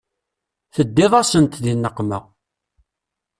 Teddiḍ-asent 0.75 1.53
di 1.63 1.73
nneqma. 1.75 2.19